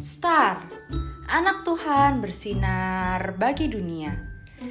Star, 0.00 0.64
anak 1.28 1.60
Tuhan 1.68 2.24
bersinar 2.24 3.36
bagi 3.36 3.68
dunia. 3.68 4.08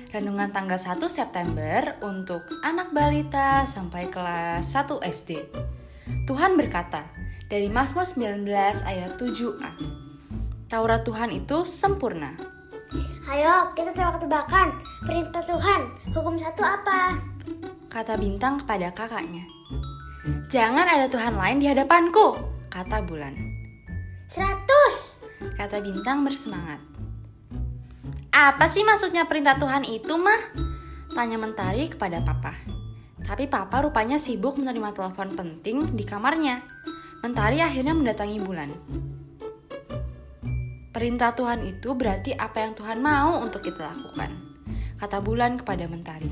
Renungan 0.09 0.49
tanggal 0.49 0.81
1 0.81 0.97
September 1.05 2.01
untuk 2.01 2.41
anak 2.65 2.89
balita 2.89 3.61
sampai 3.69 4.09
kelas 4.09 4.65
1 4.73 4.97
SD. 5.05 5.37
Tuhan 6.25 6.57
berkata, 6.57 7.05
dari 7.45 7.69
Mazmur 7.69 8.09
19 8.09 8.41
ayat 8.81 9.21
7a. 9.21 9.69
Taurat 10.65 11.05
Tuhan 11.05 11.29
itu 11.29 11.61
sempurna. 11.61 12.33
Ayo, 13.29 13.69
kita 13.77 13.93
tebak-tebakan. 13.93 14.81
Perintah 15.05 15.45
Tuhan, 15.45 15.81
hukum 16.09 16.41
satu 16.41 16.65
apa? 16.65 17.21
Kata 17.85 18.17
bintang 18.17 18.65
kepada 18.65 18.89
kakaknya. 18.97 19.45
Jangan 20.49 20.89
ada 20.89 21.05
Tuhan 21.05 21.37
lain 21.37 21.61
di 21.61 21.69
hadapanku, 21.69 22.33
kata 22.73 23.05
bulan. 23.05 23.37
Seratus. 24.25 24.68
Kata 25.59 25.83
bintang 25.83 26.23
bersemangat. 26.23 26.79
Apa 28.31 28.71
sih 28.71 28.87
maksudnya 28.87 29.27
perintah 29.27 29.59
Tuhan 29.59 29.83
itu, 29.83 30.15
mah? 30.15 30.55
Tanya 31.11 31.35
mentari 31.35 31.91
kepada 31.91 32.23
papa. 32.23 32.55
Tapi 33.19 33.51
papa 33.51 33.83
rupanya 33.83 34.15
sibuk 34.15 34.55
menerima 34.55 34.95
telepon 34.95 35.35
penting 35.35 35.99
di 35.99 36.07
kamarnya. 36.07 36.63
Mentari 37.19 37.59
akhirnya 37.59 37.91
mendatangi 37.91 38.39
bulan. 38.39 38.71
Perintah 40.95 41.35
Tuhan 41.35 41.67
itu 41.67 41.91
berarti 41.91 42.31
apa 42.39 42.63
yang 42.63 42.79
Tuhan 42.79 43.03
mau 43.03 43.43
untuk 43.43 43.59
kita 43.59 43.83
lakukan. 43.91 44.31
Kata 44.95 45.19
bulan 45.19 45.59
kepada 45.59 45.91
mentari. 45.91 46.31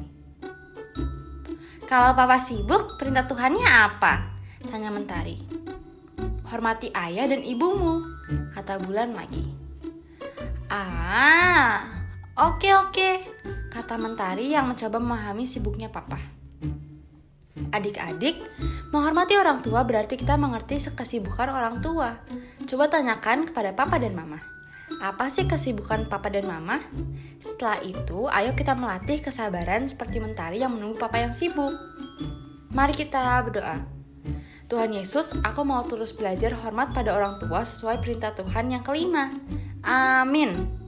Kalau 1.84 2.16
papa 2.16 2.40
sibuk, 2.40 2.96
perintah 2.96 3.28
Tuhannya 3.28 3.68
apa? 3.68 4.32
Tanya 4.72 4.88
mentari. 4.88 5.44
Hormati 6.48 6.90
ayah 6.96 7.28
dan 7.28 7.44
ibumu, 7.44 8.02
kata 8.56 8.80
bulan 8.82 9.14
lagi. 9.14 9.46
Ah, 10.68 11.88
oke 12.36 12.68
oke, 12.88 13.10
kata 13.72 13.96
mentari 14.00 14.52
yang 14.52 14.68
mencoba 14.68 14.98
memahami 15.00 15.48
sibuknya 15.48 15.92
papa. 15.92 16.20
Adik-adik, 17.72 18.40
menghormati 18.96 19.36
orang 19.36 19.60
tua 19.60 19.84
berarti 19.84 20.16
kita 20.16 20.40
mengerti 20.40 20.80
kesibukan 20.82 21.52
orang 21.52 21.84
tua. 21.84 22.16
Coba 22.64 22.88
tanyakan 22.88 23.48
kepada 23.48 23.76
papa 23.76 24.00
dan 24.00 24.16
mama. 24.16 24.40
Apa 25.04 25.30
sih 25.30 25.46
kesibukan 25.46 26.08
papa 26.08 26.32
dan 26.32 26.48
mama? 26.48 26.82
Setelah 27.44 27.80
itu, 27.86 28.26
ayo 28.32 28.56
kita 28.58 28.74
melatih 28.74 29.22
kesabaran 29.22 29.86
seperti 29.86 30.18
mentari 30.18 30.64
yang 30.64 30.74
menunggu 30.74 30.98
papa 30.98 31.22
yang 31.22 31.36
sibuk. 31.36 31.70
Mari 32.74 32.96
kita 32.98 33.44
berdoa. 33.46 33.78
Tuhan 34.68 34.92
Yesus, 34.92 35.32
aku 35.48 35.64
mau 35.64 35.80
terus 35.88 36.12
belajar 36.12 36.52
hormat 36.52 36.92
pada 36.92 37.16
orang 37.16 37.40
tua 37.40 37.64
sesuai 37.64 38.04
perintah 38.04 38.36
Tuhan 38.36 38.68
yang 38.68 38.84
kelima. 38.84 39.32
Amin. 39.88 40.87